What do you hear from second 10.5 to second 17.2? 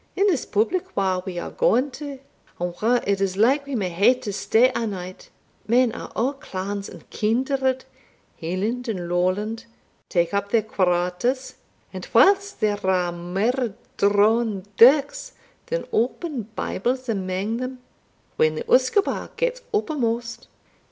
quarters And whiles there are mair drawn dirks than open Bibles